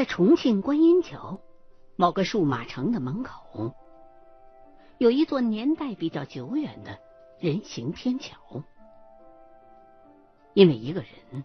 [0.00, 1.42] 在重庆观音桥
[1.94, 3.74] 某个数码城的门口，
[4.96, 6.98] 有一座年代比较久远的
[7.38, 8.38] 人行天桥。
[10.54, 11.44] 因为一个人，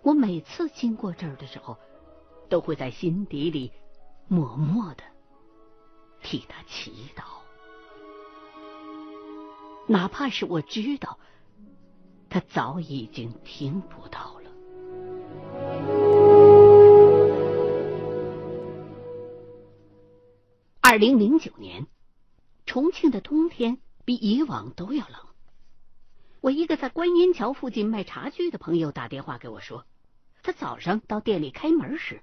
[0.00, 1.76] 我每次经过这儿的时候，
[2.48, 3.72] 都会在心底里
[4.26, 5.02] 默默的
[6.22, 7.24] 替他祈祷，
[9.86, 11.18] 哪怕是我知道
[12.30, 15.97] 他早已经听不到了。
[20.90, 21.86] 二零零九年，
[22.64, 25.20] 重庆的冬天比以往都要冷。
[26.40, 29.84] 我一个在观音桥附近卖茶具的朋友打电话给我说，
[30.42, 32.22] 他早上到店里开门时，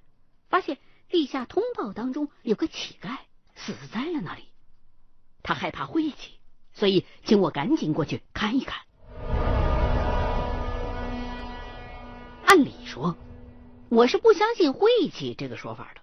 [0.49, 0.79] 发现
[1.09, 3.19] 地下通道当中有个乞丐
[3.53, 4.45] 死在了那里。
[5.43, 6.39] 他害怕晦气，
[6.73, 8.81] 所以请我赶紧过去看一看。
[12.47, 13.15] 按理说，
[13.89, 16.01] 我是不相信晦气这个说法的。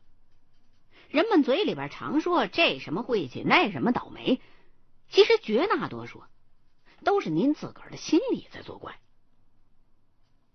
[1.12, 4.40] 人们嘴里边常说这什么晦气，那什么倒霉，
[5.10, 6.22] 其实绝大多数
[7.04, 8.98] 都是您自个儿的心里在作怪。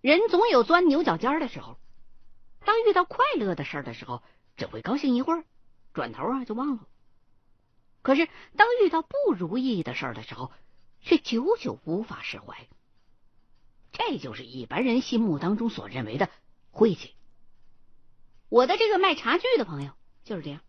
[0.02, 1.78] 人总有钻牛角尖的时候，
[2.66, 4.24] 当遇到快乐的事儿的时候，
[4.56, 5.44] 只会高兴一会儿，
[5.94, 6.88] 转头啊就忘了。
[8.02, 10.52] 可是当遇到不如意的事儿的时候，
[11.02, 12.68] 却久久无法释怀。
[13.92, 16.32] 这就是一般人心目当中所认为的
[16.72, 17.14] 晦气。
[18.50, 19.92] 我的这个卖茶具的朋友。
[20.28, 20.60] 就是这样，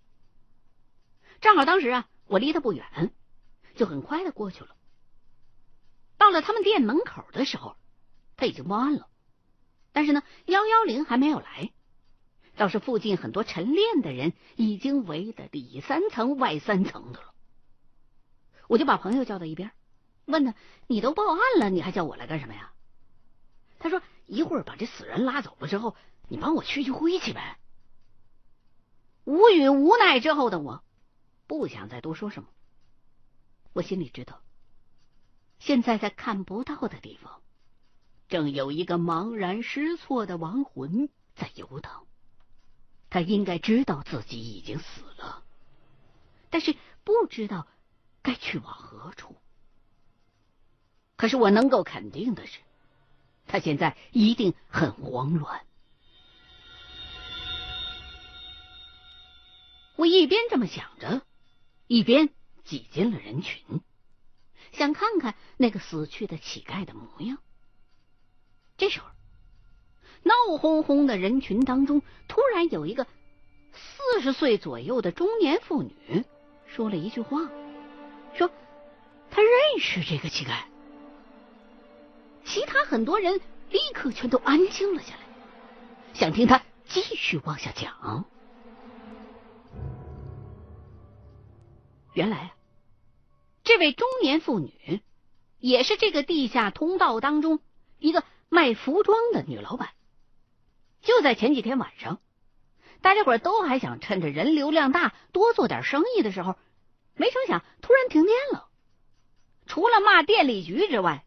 [1.40, 3.12] 正好当时啊，我离他不远，
[3.74, 4.76] 就很快的过去了。
[6.16, 7.74] 到了他们店门口的时候，
[8.36, 9.08] 他已经报案了，
[9.90, 11.72] 但是呢，幺幺零还没有来，
[12.56, 17.34] 倒是附近很多晨练的人已经围的里三层外三层的了。
[18.68, 19.72] 我就把朋友叫到一边，
[20.24, 20.54] 问他
[20.86, 22.72] ：“你都报案了，你还叫我来干什么呀？”
[23.80, 25.96] 他说：“一会儿把这死人拉走了之后，
[26.28, 27.58] 你帮我去去晦气呗。”
[29.28, 30.82] 无语无奈之后的我，
[31.46, 32.48] 不想再多说什么。
[33.74, 34.40] 我心里知道，
[35.58, 37.42] 现在在看不到的地方，
[38.30, 42.06] 正有一个茫然失措的亡魂在游荡。
[43.10, 45.44] 他应该知道自己已经死了，
[46.48, 46.74] 但是
[47.04, 47.68] 不知道
[48.22, 49.36] 该去往何处。
[51.16, 52.60] 可是我能够肯定的是，
[53.46, 55.66] 他现在一定很慌乱。
[59.98, 61.22] 我一边这么想着，
[61.88, 62.28] 一边
[62.62, 63.80] 挤进了人群，
[64.70, 67.38] 想看看那个死去的乞丐的模样。
[68.76, 69.06] 这时候，
[70.22, 73.08] 闹哄哄的人群当中，突然有一个
[73.72, 76.24] 四十岁左右的中年妇女
[76.68, 77.50] 说了一句话，
[78.34, 78.48] 说
[79.32, 79.50] 她认
[79.80, 80.62] 识这个乞丐。
[82.44, 85.22] 其他很多人立刻全都安静了下来，
[86.14, 88.24] 想听他继续往下讲。
[92.18, 92.56] 原来啊，
[93.62, 95.00] 这位中年妇女
[95.60, 97.60] 也是这个地下通道当中
[98.00, 99.90] 一个卖服装的女老板。
[101.00, 102.20] 就在前几天晚上，
[103.02, 106.56] 大家伙都还想趁着人流量大多做点生意的时候，
[107.14, 108.68] 没成想突然停电了。
[109.66, 111.24] 除了骂电力局之外，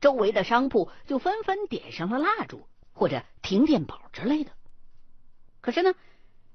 [0.00, 4.50] 周围的商铺就纷纷点上了蜡烛或者停电宝之类的。
[5.60, 5.94] 可是呢，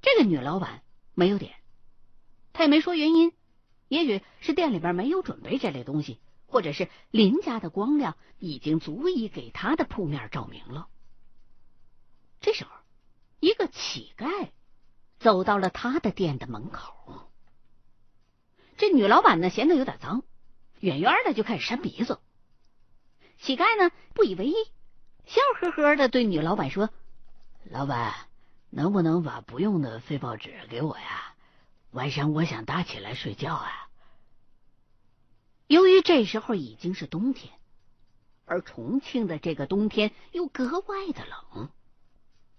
[0.02, 0.84] 这个女老板
[1.14, 1.54] 没有点，
[2.52, 3.32] 她也没说原因。
[3.92, 10.88] 也许是店里边没有准备这类东西，或者是邻家的光亮已经足以给他的铺面照明了。
[12.40, 12.72] 这时候，
[13.42, 14.48] 一个乞丐
[15.20, 17.30] 走到了他的店的门口。
[18.78, 20.24] 这女老板呢，嫌他有点脏，
[20.80, 22.22] 远远的就开始扇鼻子。
[23.40, 24.54] 乞丐呢，不以为意，
[25.26, 26.90] 笑呵呵的对女老板说
[27.70, 28.14] ：“老板，
[28.70, 31.28] 能不能把不用的废报纸给我呀？”
[31.92, 33.90] 晚上我想搭起来睡觉啊。
[35.68, 37.54] 由于这时候已经是冬天，
[38.46, 41.70] 而重庆的这个冬天又格外的冷，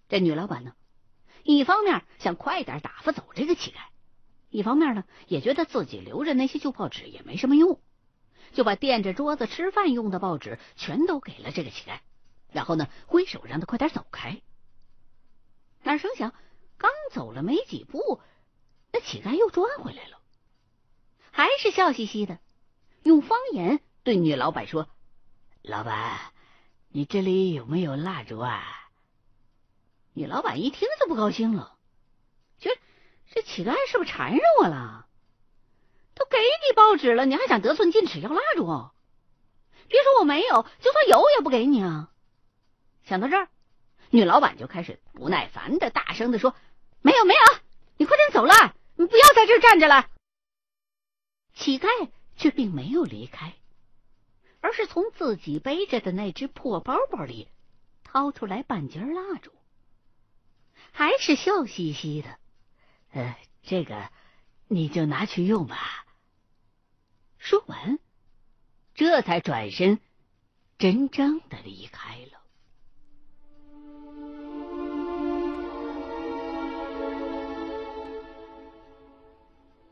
[0.08, 0.75] 这女老板呢，
[1.44, 3.76] 一方面想快点打发走这个乞丐，
[4.50, 7.81] 一方面呢也觉得自己留着那些旧报纸也没什么用，
[8.52, 12.00] 就把垫着桌子吃饭用的报纸全都给了这个乞丐，
[12.50, 14.43] 然后呢，挥手让他快点走开。
[15.82, 16.35] 哪成想，
[16.76, 18.20] 刚走了没几步，
[18.92, 20.18] 那乞丐又转回来了，
[21.30, 22.38] 还是笑嘻嘻的，
[23.02, 24.88] 用方言对女老板说
[25.62, 26.32] ：“老板，
[26.88, 28.62] 你这里有没有蜡烛啊？”
[30.14, 31.78] 女老板一听就不高兴了，
[32.58, 32.76] 觉得
[33.30, 35.06] 这乞丐是不是缠上我了？
[36.14, 38.66] 都给你报纸了，你还想得寸进尺要蜡烛？
[39.88, 42.10] 别说我没有，就算有也不给你啊！
[43.04, 43.48] 想到这儿。
[44.10, 46.54] 女老板就开始不耐烦的大声的说
[47.00, 47.40] ：“没有，没有，
[47.96, 48.74] 你快点走了，
[49.06, 50.10] 不要在这站着了。”
[51.54, 53.54] 乞丐却并没有离开，
[54.60, 57.49] 而是从自己背着的那只破包包里
[58.04, 59.52] 掏出来半截蜡烛，
[60.93, 62.38] 还是笑嘻嘻的
[63.12, 64.10] ：“呃，这个
[64.69, 66.06] 你就拿去用吧。”
[67.38, 67.99] 说完，
[68.94, 70.00] 这才转身
[70.78, 72.31] 真正的离开了。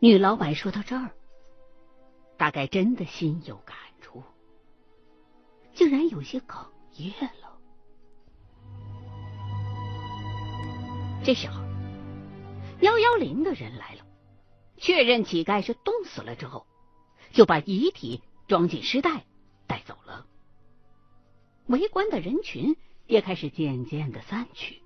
[0.03, 1.11] 女老板说到这儿，
[2.39, 4.23] 大概真的心有感触，
[5.75, 6.67] 竟然有些哽
[6.97, 7.13] 咽
[7.43, 7.59] 了。
[11.23, 11.61] 这时候，
[12.81, 14.07] 幺幺零的人来了，
[14.79, 16.67] 确认乞丐是冻死了之后，
[17.33, 19.27] 就把遗体装进尸袋
[19.67, 20.27] 带走了。
[21.67, 22.75] 围观的人群
[23.07, 24.81] 也开始渐渐的散去。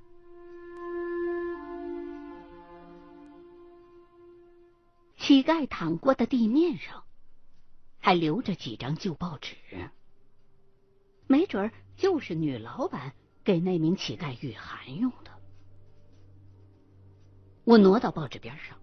[5.27, 7.03] 乞丐躺过的地面上，
[7.99, 9.57] 还留着几张旧报纸，
[11.27, 15.31] 没准儿就是女老板给那名乞丐御寒用的。
[17.65, 18.79] 我挪到报纸边上，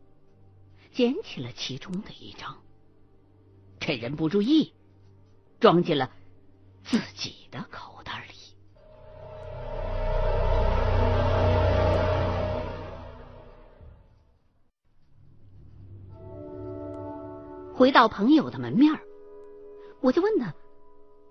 [0.92, 2.60] 捡起了其中的一张，
[3.80, 4.74] 趁人不注意，
[5.60, 6.12] 装进了
[6.84, 7.48] 自己
[17.82, 19.00] 回到朋友的门面
[20.02, 20.54] 我就问他：“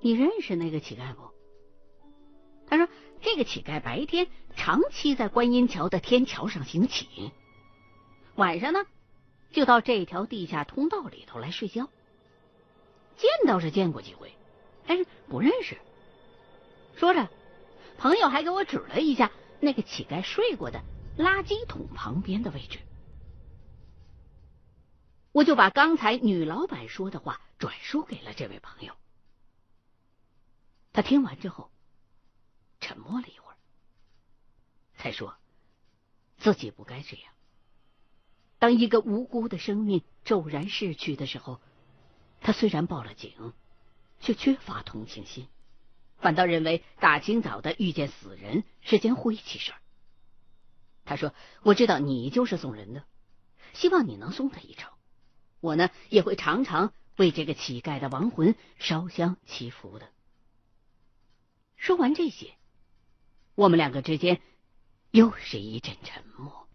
[0.02, 1.30] 你认识那个乞丐不？”
[2.66, 2.88] 他说
[3.22, 4.26] ：“这个乞丐白天
[4.56, 7.30] 长期在观音桥的天桥上行乞，
[8.34, 8.84] 晚上呢
[9.52, 11.88] 就到这条地下通道里头来睡觉。
[13.16, 14.32] 见倒是见过几回，
[14.88, 15.78] 但是不认识。”
[16.98, 17.28] 说着，
[17.96, 19.30] 朋友还给我指了一下
[19.60, 20.82] 那个乞丐睡过的
[21.16, 22.80] 垃圾桶旁边的位置。
[25.32, 28.96] 我就把刚才女老板说的话转述给了这位朋友。
[30.92, 31.70] 他听完之后，
[32.80, 33.56] 沉默了一会儿，
[34.96, 35.36] 才说
[36.38, 37.32] ：“自己不该这样。
[38.58, 41.60] 当一个无辜的生命骤然逝去的时候，
[42.40, 43.52] 他虽然报了警，
[44.20, 45.46] 却缺乏同情心，
[46.18, 49.78] 反倒认为大清早的遇见死人是件晦气事儿。”
[51.06, 51.32] 他说
[51.62, 53.04] ：“我知道你就是送人的，
[53.74, 54.90] 希望你能送他一程。”
[55.60, 60.08] 我呢也会常常为这个乞丐的亡魂烧香祈福的。
[61.76, 62.54] 说完这些，
[63.54, 64.40] 我们两个之间
[65.10, 66.66] 又是一阵沉默。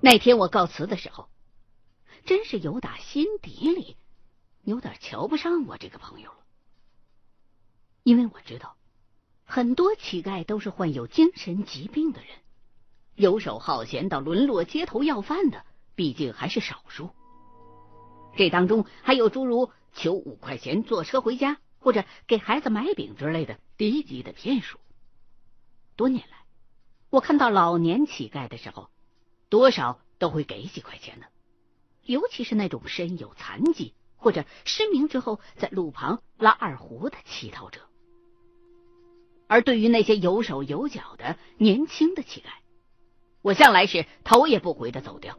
[0.00, 1.30] 那天我告辞的时候，
[2.26, 3.96] 真是有打心底里
[4.62, 6.38] 有点瞧不上我这个朋友了，
[8.02, 8.76] 因为我知道
[9.44, 12.43] 很多乞丐都是患有精神疾病的人。
[13.16, 17.10] 游手好闲到沦落街头要饭的，毕竟还是少数。
[18.36, 24.78] 这当中还有诸如求五块钱坐车回家，或者给孩子买饼之类的低级的骗术。
[25.94, 26.38] 多年来，
[27.10, 28.88] 我看到老年乞丐的时候，
[29.48, 31.26] 多少都会给几块钱的，
[32.02, 37.80] 尤其是那种身有残疾或者失明之后在路旁拉二胡的乞讨者。
[39.46, 42.48] 而对于那些有手有脚的年轻的乞丐，
[43.44, 45.38] 我向来是头也不回的走掉。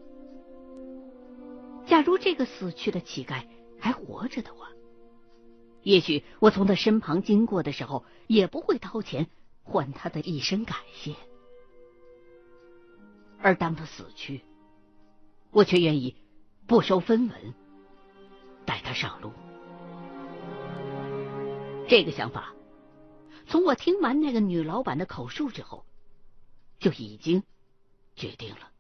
[1.88, 3.48] 假如这个死去的乞丐
[3.80, 4.70] 还活着的话，
[5.82, 9.28] 也许我从他身旁经过的时候，也不会掏钱
[9.64, 11.16] 换他的一声感谢。
[13.42, 14.46] 而当他死去，
[15.50, 16.16] 我却愿意
[16.68, 17.56] 不收分文，
[18.68, 19.32] 带他上路。
[21.88, 22.54] 这个想法，
[23.48, 25.88] 从我听完那个女老板的口述之后，
[26.78, 27.42] 就已经。
[28.16, 28.72] 决定了。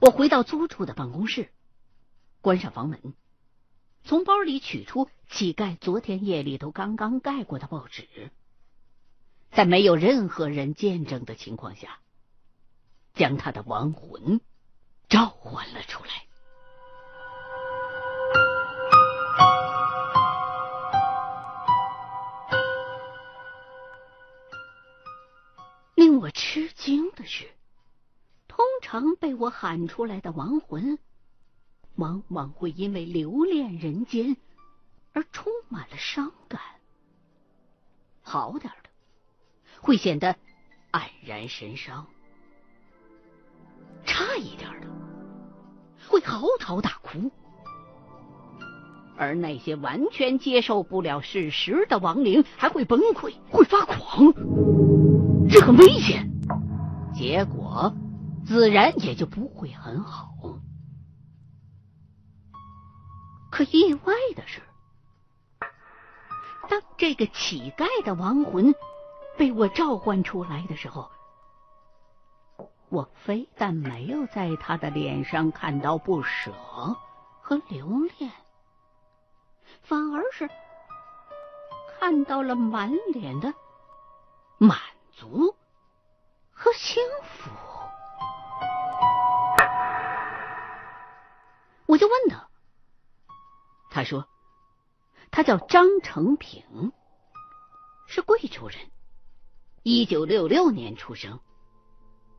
[0.00, 1.50] 我回到租处的办公室，
[2.40, 3.14] 关上房门，
[4.04, 8.30] 从包里取出乞丐昨天夜里头刚刚盖过的报纸。
[9.52, 12.00] 在没有任何人见证的情况下，
[13.14, 14.40] 将他的亡魂
[15.08, 16.26] 召唤了出来。
[26.22, 27.48] 我吃惊的是，
[28.46, 31.00] 通常被我喊出来的亡魂，
[31.96, 34.36] 往往会因为留恋人间
[35.14, 36.60] 而充满了伤感。
[38.22, 38.90] 好点的，
[39.80, 40.36] 会显得
[40.92, 42.06] 黯然神伤；
[44.06, 44.86] 差一点的，
[46.06, 47.32] 会嚎啕大哭；
[49.16, 54.32] 而那些完全接受不了事实的亡灵，还会崩溃，会发狂。
[55.52, 56.30] 这很危险，
[57.12, 57.94] 结果
[58.46, 60.32] 自然也就不会很好。
[63.50, 64.62] 可意外的是，
[66.70, 68.74] 当这个乞丐的亡魂
[69.36, 71.10] 被我召唤出来的时候，
[72.88, 76.50] 我非但没有在他的脸上看到不舍
[77.42, 77.86] 和留
[78.18, 78.32] 恋，
[79.82, 80.48] 反而是
[82.00, 83.52] 看到了满脸的
[84.56, 84.78] 满。
[85.12, 85.54] 足
[86.50, 87.50] 和幸福，
[91.86, 92.48] 我就问他，
[93.90, 94.26] 他说
[95.30, 96.92] 他叫张成平，
[98.06, 98.78] 是贵州人，
[99.82, 101.38] 一九六六年出生，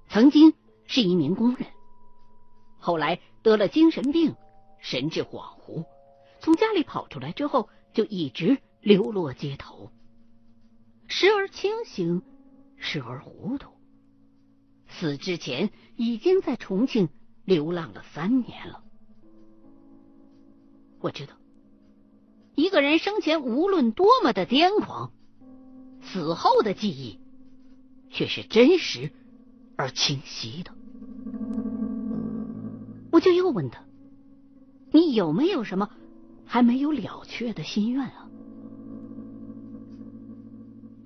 [0.10, 0.54] 曾经
[0.88, 1.68] 是一名工人，
[2.80, 4.36] 后来得了精神病，
[4.80, 5.86] 神志恍惚，
[6.40, 9.92] 从家里跑出来之后，就一直流落街头，
[11.08, 12.24] 时而清醒。
[12.84, 13.72] 时而糊涂，
[14.88, 17.08] 死之前已经在重庆
[17.46, 18.84] 流浪了三年了。
[21.00, 21.34] 我知道，
[22.56, 25.14] 一个人生前无论多么的癫狂，
[26.02, 27.20] 死后的记忆
[28.10, 29.12] 却是真实
[29.78, 30.72] 而清晰的。
[33.12, 33.86] 我就又问他
[34.92, 35.90] ：“你有没有什么
[36.46, 38.30] 还没有了却的心愿啊？”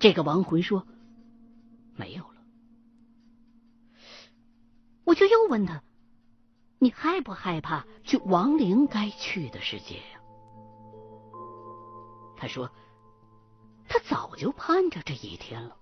[0.00, 0.84] 这个亡魂说。
[1.98, 2.40] 没有了，
[5.04, 5.82] 我就又问他
[6.78, 10.20] ：“你害不害怕去亡灵该去的世界呀？”
[12.38, 12.70] 他说
[13.90, 15.76] ：“他早就盼着这一天了，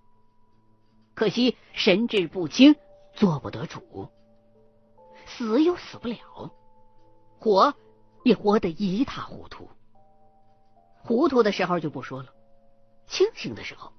[1.14, 2.74] 可惜神志不清，
[3.12, 4.08] 做不得主，
[5.26, 6.50] 死又死不了，
[7.38, 7.74] 活
[8.24, 9.68] 也活得一塌糊涂。
[11.04, 12.32] 糊涂的时候就不说了，
[13.06, 13.92] 清醒的时候。”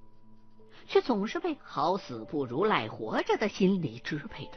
[0.88, 4.52] 却总是被“好死不如赖活着”的心理支配着，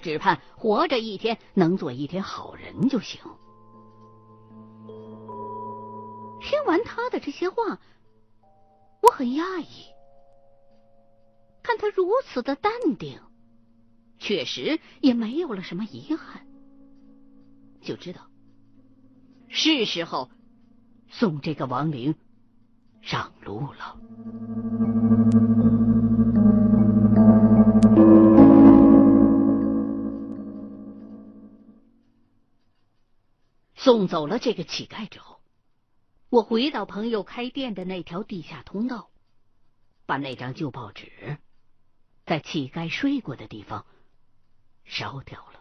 [0.00, 3.20] 只盼活着一天能做一天好人就行。
[6.40, 7.78] 听完他的这些话，
[9.02, 9.66] 我很讶异，
[11.62, 13.20] 看他如此的淡定，
[14.18, 16.46] 确实也没有了什么遗憾，
[17.82, 18.22] 就知道
[19.48, 20.30] 是时候
[21.10, 22.16] 送这个亡灵
[23.02, 23.98] 上路了。
[33.74, 35.40] 送走了这个乞丐之后，
[36.30, 39.10] 我回到朋友开店的那条地下通道，
[40.06, 41.38] 把那张旧报纸
[42.24, 43.84] 在乞丐睡过的地方
[44.84, 45.60] 烧掉了。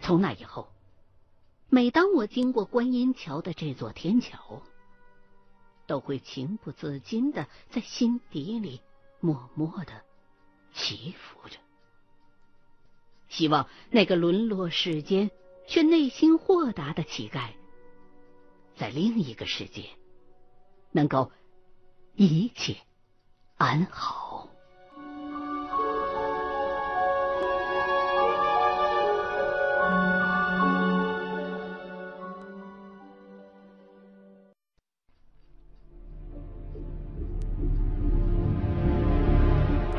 [0.00, 0.68] 从那以后，
[1.74, 4.62] 每当我经过观音桥的这座天桥，
[5.86, 8.82] 都会情不自禁的在心底里
[9.20, 10.04] 默默的
[10.74, 11.56] 祈福着。
[13.30, 15.30] 希望那个沦落世间
[15.66, 17.52] 却内心豁达的乞丐，
[18.76, 19.88] 在另一个世界
[20.90, 21.32] 能够
[22.14, 22.76] 一切
[23.56, 24.31] 安好。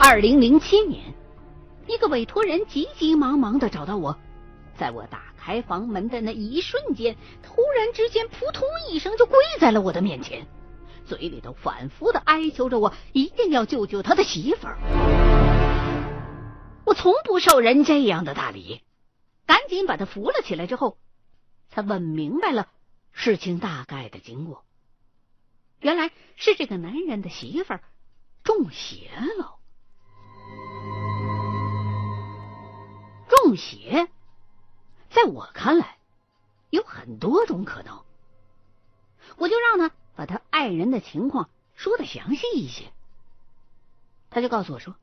[0.06, 1.02] 二零零七年。
[1.88, 4.20] 一个委托人急急忙忙的找到我，
[4.78, 10.46] 在我打开房门的那一瞬间，突然之间扑通一声就跪在了我的面前，
[11.06, 14.78] 嘴里头反复的哀求着我一定要救救他的媳妇儿。
[16.86, 18.82] 我从不受人这样的大礼，
[19.46, 20.68] 赶紧把他扶了起来。
[20.68, 20.98] 之后，
[21.70, 22.68] 才问明白了
[23.14, 24.66] 事情大概的经过，
[25.80, 27.82] 原来是这个男人的媳妇儿
[28.44, 29.60] 中邪了。
[33.36, 34.08] 中邪，
[35.10, 35.98] 在我看来
[36.70, 38.04] 有很多种可能，
[39.38, 42.92] 我就让他把他爱人的情况说的详细一些。
[44.30, 44.96] 他就告诉我说，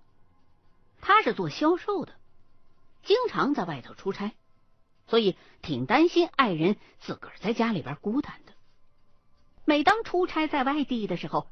[1.01, 2.15] 他是做销售的，
[3.03, 4.33] 经常在外头出差，
[5.07, 8.53] 所以挺担心爱人自个儿在家里边孤单的。
[9.65, 11.47] 每当出差在外地的时候，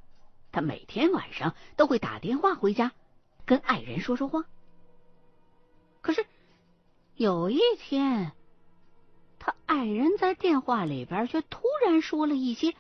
[0.53, 2.93] 他每天晚上都会打电话回家，
[3.47, 4.45] 跟爱人说说话。
[6.01, 6.27] 可是
[7.19, 8.31] 有一天，
[9.41, 12.77] 他爱人在电话里边却突然说了一些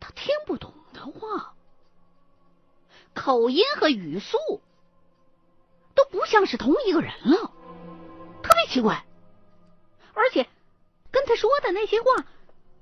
[0.00, 1.54] 他听不懂的话，
[3.14, 4.36] 口音和语速
[5.94, 7.50] 都不像是同一个人了，
[8.42, 9.06] 特别奇怪。
[10.12, 10.46] 而且
[11.10, 12.26] 跟他说的那些话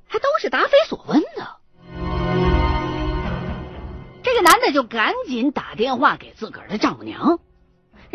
[0.08, 1.60] 还都是答非所问的。
[4.24, 7.38] 这个男的就赶紧打电话给自个儿的丈母娘，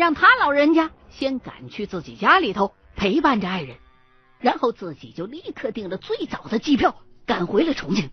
[0.02, 3.76] 让他老人家先赶去自己家里头陪伴着爱人，
[4.40, 8.10] 然后自己就立刻订了最早的机票赶回了重庆。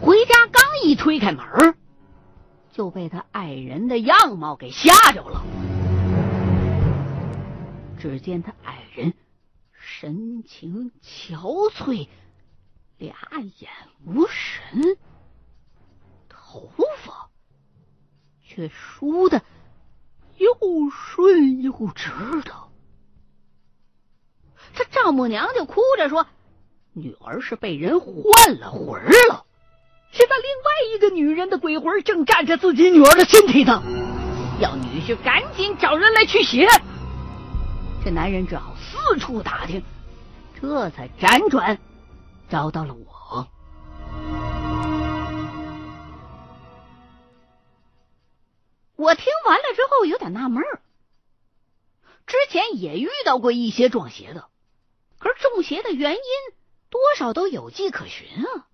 [0.00, 1.44] 回家刚一推开门，
[2.72, 5.44] 就被他爱人的样貌给吓着了。
[7.98, 9.12] 只见他爱人
[9.74, 12.08] 神情憔悴。
[12.96, 13.14] 俩
[13.58, 13.70] 眼
[14.06, 14.96] 无神，
[16.30, 16.72] 头
[17.04, 17.23] 发
[18.54, 19.42] 却输的
[20.36, 20.48] 又
[20.90, 22.10] 顺又直
[22.44, 22.52] 的。
[24.74, 26.26] 他丈母娘就哭着说
[26.94, 29.44] ：“女儿是被人换了魂了，
[30.12, 33.82] 现在另外一个女人的鬼魂正占着自己女儿的身体呢，
[34.60, 36.68] 要女婿赶紧找人来驱邪。”
[38.04, 39.82] 这男人只好四处打听，
[40.60, 41.78] 这才辗转。
[42.48, 43.48] 找到了我，
[48.96, 50.82] 我听完了之后有点纳闷儿。
[52.26, 54.48] 之前也遇到过一些撞邪的，
[55.18, 56.20] 可是中邪的原因
[56.88, 58.68] 多少都有迹可循啊，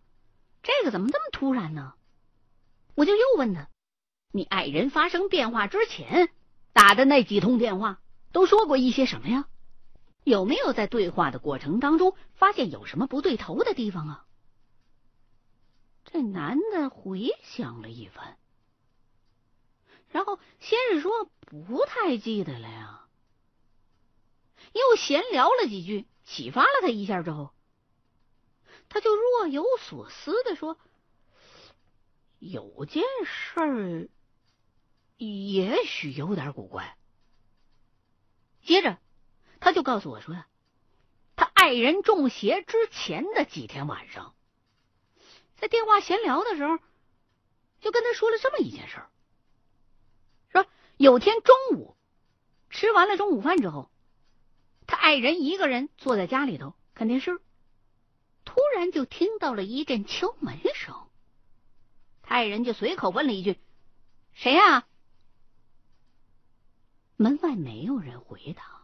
[0.63, 1.95] 这个怎么这么突然呢？
[2.95, 3.69] 我就又问他
[4.31, 6.31] ：“你爱人发生变化之前
[6.73, 9.47] 打的那几通电话，都说过一些什么呀？”
[10.23, 14.25] 有没有在对话的过程当中发现有什么不对头的地方啊？
[16.05, 18.37] 这男的回想了一番，
[20.11, 23.09] 然后先是说不太记得了呀，
[24.73, 27.55] 又闲聊了几句，启发了他一下之后，
[28.89, 30.79] 他就若有所思的说
[32.39, 34.09] ：“有件事儿，
[35.17, 36.97] 也许有点古怪。”
[38.63, 38.99] 接着。
[39.63, 40.49] 他就告诉我说呀，
[41.37, 44.35] 他爱人中邪之前的几天晚上，
[45.59, 46.79] 在电话闲聊的时候，
[47.83, 49.11] 就跟他说了这么一件事儿：
[51.01, 51.97] 有天中午
[52.69, 53.91] 吃完了中午饭之后，
[54.87, 57.41] 他爱人一个人坐在家里头看电视，
[58.45, 60.95] 突然就听到了一阵敲门声。
[62.21, 63.59] 他爱人就随口问了一句
[64.35, 64.87] ：“谁呀？”
[67.17, 68.83] 门外没有人回答。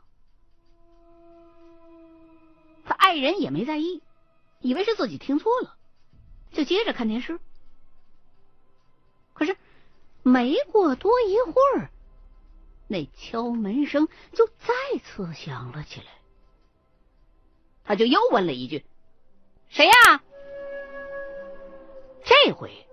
[2.86, 4.02] 他爱人也没在意，
[4.60, 5.76] 以为是自己听错了，
[6.50, 7.38] 就接着看电视。
[9.34, 9.54] 可是
[10.22, 11.90] 没过多一会儿，
[12.88, 16.06] 那敲门声就再次响了起来。
[17.84, 18.84] 他就又问了一句
[19.68, 19.92] ：“谁呀？”
[22.24, 22.86] 这回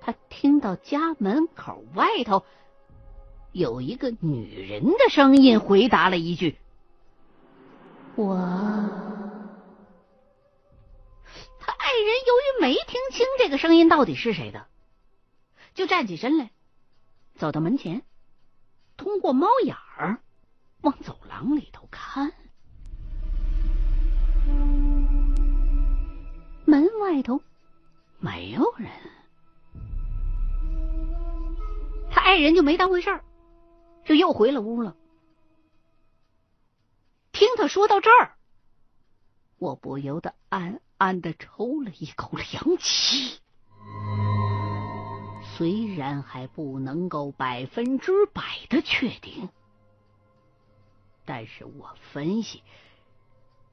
[0.00, 2.44] 他听到家门口外头
[3.52, 6.58] 有一个女人的声音回答了一句。
[8.14, 8.36] 我，
[11.58, 14.66] 他爱人由于没听清这个声音到底是谁的，
[15.74, 16.50] 就站起身来，
[17.36, 18.02] 走到门前，
[18.98, 20.20] 通过猫眼儿
[20.82, 22.30] 往走廊里头看。
[26.66, 27.40] 门外头
[28.18, 28.90] 没有人，
[32.10, 33.24] 他爱人就没当回事儿，
[34.04, 34.94] 就又回了屋了。
[37.32, 38.36] 听他说到这儿，
[39.58, 43.40] 我不由得暗暗的抽了一口凉气。
[45.58, 49.48] 虽然还不能够百分之百的确定，
[51.24, 52.62] 但是我分析，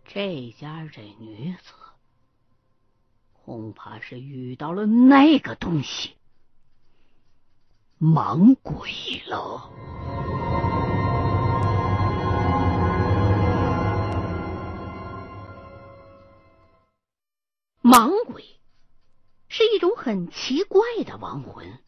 [0.04, 1.74] 这家这女子
[3.34, 6.16] 恐怕是遇到了那个东西——
[8.02, 8.90] 盲鬼
[9.28, 9.70] 了。
[17.84, 18.44] 盲鬼
[19.58, 21.80] 是一种很奇怪的亡魂，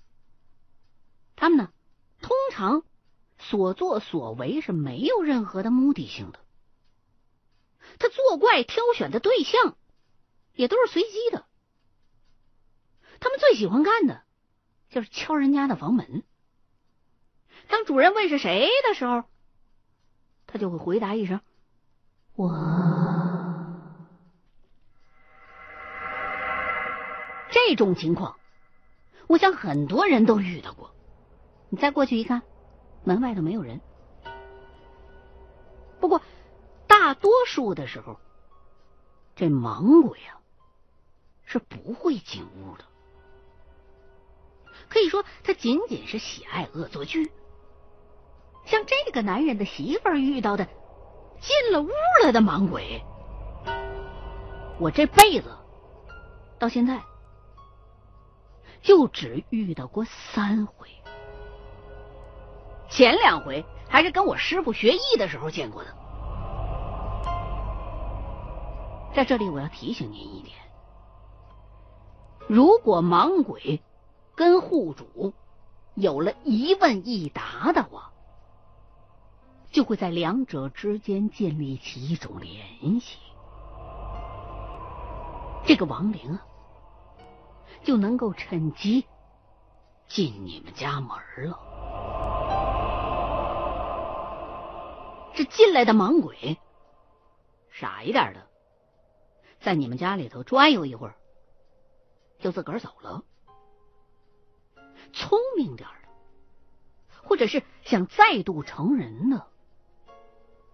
[1.35, 1.73] 他们呢，
[2.21, 2.83] 通常
[3.37, 6.39] 所作所为是没有任何的目的性的，
[7.99, 9.75] 他作怪挑选的对象
[10.53, 11.45] 也都是随机的。
[13.19, 14.23] 他们最喜欢干的
[14.89, 16.23] 就是敲人家的房门。
[17.67, 19.25] 当主人问是谁的时候，
[20.45, 21.41] 他就会回答一声
[22.37, 22.47] ：“我。”
[27.69, 28.37] 这种情况，
[29.27, 30.91] 我想很多人都遇到过。
[31.67, 32.41] 你再过去一看，
[33.03, 33.81] 门外头没有人。
[35.99, 36.21] 不过，
[36.87, 38.21] 大多数的时候，
[39.35, 40.39] 这盲鬼啊
[41.43, 42.85] 是不会进屋的。
[44.87, 47.29] 可以说，他仅仅是喜爱恶作剧。
[48.65, 50.65] 像这个男人的媳妇遇到的
[51.41, 51.89] 进了屋
[52.23, 53.03] 了的盲鬼，
[54.79, 55.49] 我这辈子
[56.57, 57.03] 到现在
[58.81, 60.87] 就只遇到过三回。
[62.89, 65.95] 前两回还是跟我师傅学艺的时候见过的。
[69.13, 70.55] 在这里，我要提醒您一点：
[72.47, 73.81] 如果盲鬼
[74.35, 75.33] 跟户主
[75.95, 78.11] 有了一问一答的话，
[79.71, 83.17] 就会在两者之间建立起一种联系，
[85.65, 86.45] 这个亡灵啊，
[87.87, 89.07] 就能够趁机
[90.09, 91.17] 进你们家门
[91.49, 91.57] 了。
[95.33, 96.59] 这进来的盲鬼，
[97.69, 98.45] 傻一点的，
[99.61, 101.15] 在你们家里头转悠一会儿，
[102.39, 103.23] 就自个儿走了；
[105.13, 106.09] 聪明点的，
[107.23, 109.47] 或者是想再度成人的，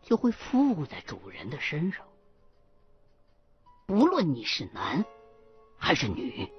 [0.01, 2.07] 就会附在主人的身上。
[3.85, 5.05] 不论你是男
[5.77, 6.51] 还是女。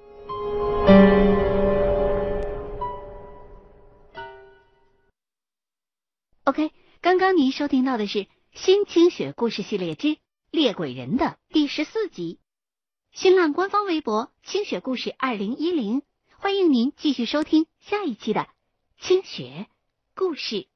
[6.45, 6.71] OK。
[7.05, 10.17] 刚刚您收听到的是《新清雪故事系列之
[10.49, 12.39] 猎鬼人》的第十四集。
[13.11, 16.01] 新浪官方微博“清雪故事二零一零”，
[16.39, 18.49] 欢迎您继续收听下一期的
[18.99, 19.67] 清雪
[20.15, 20.67] 故事。